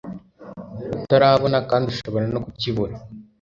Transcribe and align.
utarabona 1.03 1.57
kandi 1.69 1.85
ushobora 1.93 2.25
no 2.33 2.39
kukibura 2.45 2.95